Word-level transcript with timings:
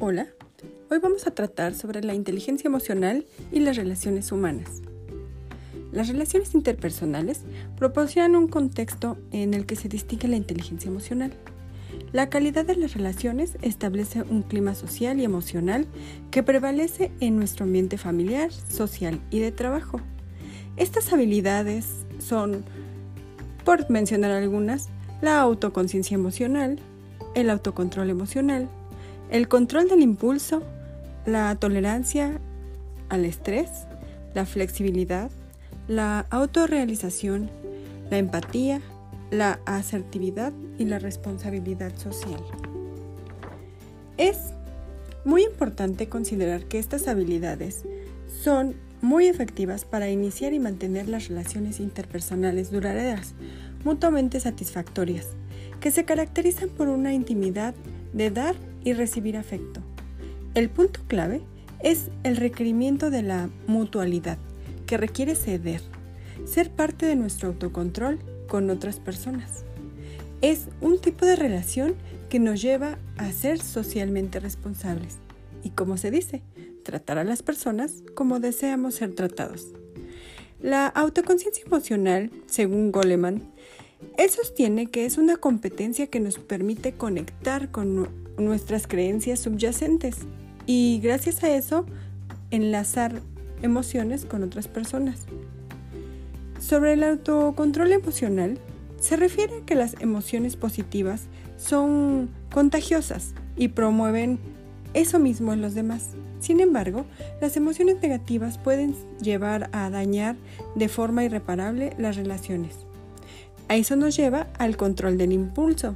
Hola, 0.00 0.28
hoy 0.92 1.00
vamos 1.00 1.26
a 1.26 1.32
tratar 1.32 1.74
sobre 1.74 2.04
la 2.04 2.14
inteligencia 2.14 2.68
emocional 2.68 3.26
y 3.50 3.58
las 3.58 3.76
relaciones 3.76 4.30
humanas. 4.30 4.80
Las 5.90 6.06
relaciones 6.06 6.54
interpersonales 6.54 7.40
proporcionan 7.76 8.36
un 8.36 8.46
contexto 8.46 9.18
en 9.32 9.54
el 9.54 9.66
que 9.66 9.74
se 9.74 9.88
distingue 9.88 10.28
la 10.28 10.36
inteligencia 10.36 10.88
emocional. 10.88 11.32
La 12.12 12.30
calidad 12.30 12.64
de 12.64 12.76
las 12.76 12.94
relaciones 12.94 13.58
establece 13.60 14.22
un 14.22 14.42
clima 14.42 14.76
social 14.76 15.18
y 15.18 15.24
emocional 15.24 15.88
que 16.30 16.44
prevalece 16.44 17.10
en 17.18 17.36
nuestro 17.36 17.64
ambiente 17.64 17.98
familiar, 17.98 18.52
social 18.52 19.20
y 19.32 19.40
de 19.40 19.50
trabajo. 19.50 20.00
Estas 20.76 21.12
habilidades 21.12 22.06
son, 22.20 22.64
por 23.64 23.90
mencionar 23.90 24.30
algunas, 24.30 24.90
la 25.22 25.40
autoconciencia 25.40 26.14
emocional, 26.14 26.78
el 27.34 27.50
autocontrol 27.50 28.10
emocional, 28.10 28.68
el 29.30 29.48
control 29.48 29.88
del 29.88 30.00
impulso, 30.00 30.62
la 31.26 31.54
tolerancia 31.56 32.40
al 33.08 33.24
estrés, 33.24 33.68
la 34.34 34.46
flexibilidad, 34.46 35.30
la 35.86 36.26
autorrealización, 36.30 37.50
la 38.10 38.18
empatía, 38.18 38.80
la 39.30 39.60
asertividad 39.66 40.52
y 40.78 40.84
la 40.84 40.98
responsabilidad 40.98 41.96
social. 41.96 42.40
Es 44.16 44.38
muy 45.24 45.44
importante 45.44 46.08
considerar 46.08 46.64
que 46.64 46.78
estas 46.78 47.08
habilidades 47.08 47.84
son 48.42 48.74
muy 49.00 49.26
efectivas 49.26 49.84
para 49.84 50.10
iniciar 50.10 50.52
y 50.52 50.58
mantener 50.58 51.08
las 51.08 51.28
relaciones 51.28 51.80
interpersonales 51.80 52.70
duraderas, 52.70 53.34
mutuamente 53.84 54.40
satisfactorias, 54.40 55.28
que 55.80 55.90
se 55.90 56.04
caracterizan 56.04 56.68
por 56.68 56.88
una 56.88 57.12
intimidad 57.12 57.74
de 58.12 58.30
dar 58.30 58.56
y 58.84 58.92
recibir 58.92 59.36
afecto. 59.36 59.80
El 60.54 60.70
punto 60.70 61.00
clave 61.06 61.42
es 61.80 62.10
el 62.24 62.36
requerimiento 62.36 63.10
de 63.10 63.22
la 63.22 63.50
mutualidad, 63.66 64.38
que 64.86 64.96
requiere 64.96 65.34
ceder, 65.34 65.82
ser 66.44 66.70
parte 66.70 67.06
de 67.06 67.16
nuestro 67.16 67.48
autocontrol 67.48 68.18
con 68.48 68.70
otras 68.70 68.98
personas. 68.98 69.64
Es 70.40 70.68
un 70.80 71.00
tipo 71.00 71.26
de 71.26 71.36
relación 71.36 71.94
que 72.28 72.38
nos 72.38 72.60
lleva 72.62 72.98
a 73.16 73.30
ser 73.32 73.60
socialmente 73.60 74.40
responsables 74.40 75.18
y, 75.62 75.70
como 75.70 75.96
se 75.96 76.10
dice, 76.10 76.42
tratar 76.82 77.18
a 77.18 77.24
las 77.24 77.42
personas 77.42 78.02
como 78.14 78.40
deseamos 78.40 78.96
ser 78.96 79.14
tratados. 79.14 79.66
La 80.60 80.86
autoconciencia 80.86 81.64
emocional, 81.64 82.30
según 82.46 82.90
Goleman, 82.90 83.42
él 84.16 84.30
sostiene 84.30 84.86
que 84.86 85.04
es 85.04 85.18
una 85.18 85.36
competencia 85.36 86.06
que 86.06 86.20
nos 86.20 86.38
permite 86.38 86.92
conectar 86.92 87.70
con 87.70 88.08
nuestras 88.38 88.86
creencias 88.86 89.40
subyacentes 89.40 90.16
y 90.66 91.00
gracias 91.02 91.42
a 91.42 91.54
eso 91.54 91.86
enlazar 92.50 93.20
emociones 93.62 94.24
con 94.24 94.42
otras 94.42 94.68
personas. 94.68 95.26
Sobre 96.60 96.94
el 96.94 97.04
autocontrol 97.04 97.92
emocional, 97.92 98.58
se 99.00 99.16
refiere 99.16 99.58
a 99.58 99.64
que 99.64 99.74
las 99.74 100.00
emociones 100.00 100.56
positivas 100.56 101.26
son 101.56 102.30
contagiosas 102.52 103.34
y 103.56 103.68
promueven 103.68 104.38
eso 104.94 105.18
mismo 105.18 105.52
en 105.52 105.60
los 105.60 105.74
demás. 105.74 106.10
Sin 106.40 106.60
embargo, 106.60 107.04
las 107.40 107.56
emociones 107.56 108.00
negativas 108.00 108.58
pueden 108.58 108.94
llevar 109.20 109.70
a 109.72 109.90
dañar 109.90 110.36
de 110.74 110.88
forma 110.88 111.24
irreparable 111.24 111.94
las 111.98 112.16
relaciones. 112.16 112.87
A 113.68 113.76
eso 113.76 113.96
nos 113.96 114.16
lleva 114.16 114.48
al 114.58 114.76
control 114.76 115.18
del 115.18 115.32
impulso. 115.32 115.94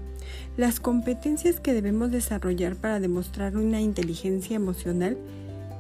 Las 0.56 0.78
competencias 0.78 1.59
que 1.59 1.73
debemos 1.73 2.11
desarrollar 2.11 2.77
para 2.77 3.01
demostrar 3.01 3.56
una 3.56 3.81
inteligencia 3.81 4.56
emocional 4.56 5.17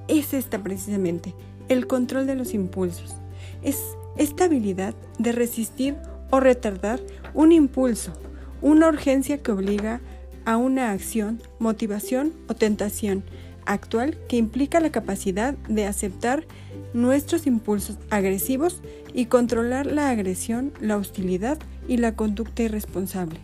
es 0.08 0.32
esta 0.32 0.62
precisamente, 0.62 1.34
el 1.68 1.86
control 1.86 2.26
de 2.26 2.34
los 2.34 2.54
impulsos. 2.54 3.14
Es 3.62 3.78
esta 4.16 4.44
habilidad 4.44 4.94
de 5.18 5.32
resistir 5.32 5.96
o 6.30 6.40
retardar 6.40 7.00
un 7.34 7.52
impulso, 7.52 8.12
una 8.62 8.88
urgencia 8.88 9.38
que 9.38 9.52
obliga 9.52 10.00
a 10.44 10.56
una 10.56 10.90
acción, 10.90 11.42
motivación 11.58 12.32
o 12.48 12.54
tentación 12.54 13.22
actual 13.66 14.16
que 14.28 14.36
implica 14.36 14.80
la 14.80 14.90
capacidad 14.90 15.54
de 15.68 15.86
aceptar 15.86 16.44
nuestros 16.94 17.46
impulsos 17.46 17.98
agresivos 18.10 18.82
y 19.14 19.26
controlar 19.26 19.86
la 19.86 20.10
agresión, 20.10 20.72
la 20.80 20.96
hostilidad 20.96 21.58
y 21.88 21.96
la 21.98 22.14
conducta 22.14 22.62
irresponsable. 22.62 23.40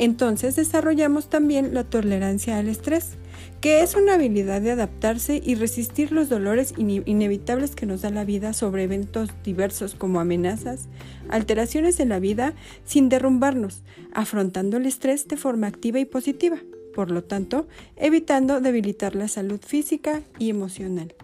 Entonces 0.00 0.56
desarrollamos 0.56 1.28
también 1.28 1.74
la 1.74 1.84
tolerancia 1.84 2.56
al 2.56 2.68
estrés, 2.68 3.18
que 3.60 3.82
es 3.82 3.94
una 3.94 4.14
habilidad 4.14 4.62
de 4.62 4.70
adaptarse 4.70 5.42
y 5.44 5.56
resistir 5.56 6.10
los 6.10 6.30
dolores 6.30 6.72
inevitables 6.78 7.74
que 7.74 7.84
nos 7.84 8.00
da 8.00 8.08
la 8.08 8.24
vida 8.24 8.54
sobre 8.54 8.84
eventos 8.84 9.28
diversos 9.44 9.94
como 9.94 10.18
amenazas, 10.18 10.88
alteraciones 11.28 12.00
en 12.00 12.08
la 12.08 12.18
vida, 12.18 12.54
sin 12.84 13.10
derrumbarnos, 13.10 13.82
afrontando 14.14 14.78
el 14.78 14.86
estrés 14.86 15.28
de 15.28 15.36
forma 15.36 15.66
activa 15.66 15.98
y 15.98 16.06
positiva, 16.06 16.56
por 16.94 17.10
lo 17.10 17.22
tanto, 17.22 17.68
evitando 17.96 18.60
debilitar 18.60 19.14
la 19.14 19.28
salud 19.28 19.60
física 19.60 20.22
y 20.38 20.48
emocional. 20.48 21.14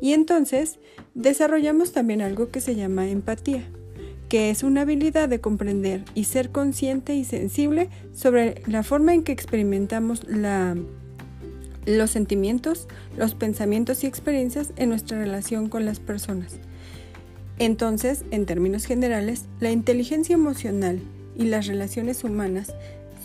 Y 0.00 0.12
entonces 0.12 0.78
desarrollamos 1.14 1.92
también 1.92 2.20
algo 2.22 2.50
que 2.50 2.60
se 2.60 2.74
llama 2.74 3.08
empatía, 3.08 3.64
que 4.28 4.50
es 4.50 4.62
una 4.62 4.82
habilidad 4.82 5.28
de 5.28 5.40
comprender 5.40 6.04
y 6.14 6.24
ser 6.24 6.50
consciente 6.50 7.14
y 7.14 7.24
sensible 7.24 7.88
sobre 8.12 8.62
la 8.66 8.82
forma 8.82 9.14
en 9.14 9.24
que 9.24 9.32
experimentamos 9.32 10.22
los 11.86 12.10
sentimientos, 12.10 12.86
los 13.16 13.34
pensamientos 13.34 14.04
y 14.04 14.06
experiencias 14.06 14.72
en 14.76 14.90
nuestra 14.90 15.18
relación 15.18 15.68
con 15.68 15.84
las 15.84 15.98
personas. 15.98 16.58
Entonces, 17.58 18.24
en 18.30 18.46
términos 18.46 18.84
generales, 18.84 19.46
la 19.58 19.72
inteligencia 19.72 20.34
emocional 20.34 21.00
y 21.36 21.44
las 21.44 21.66
relaciones 21.66 22.22
humanas 22.22 22.72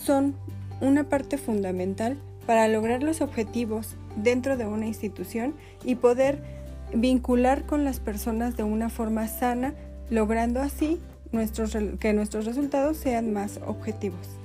son 0.04 0.36
una 0.82 1.08
parte 1.08 1.38
fundamental 1.38 2.18
para 2.48 2.68
lograr 2.68 3.04
los 3.04 3.22
objetivos 3.22 3.96
dentro 4.16 4.58
de 4.58 4.66
una 4.66 4.88
institución 4.88 5.54
y 5.84 5.96
poder 5.96 6.63
vincular 6.96 7.66
con 7.66 7.84
las 7.84 8.00
personas 8.00 8.58
de 8.58 8.64
una 8.64 8.90
forma 8.90 9.28
sana, 9.28 9.74
logrando 10.10 10.62
así 10.62 11.00
nuestros, 11.32 11.76
que 12.00 12.14
nuestros 12.14 12.46
resultados 12.46 12.98
sean 12.98 13.34
más 13.34 13.60
objetivos. 13.66 14.43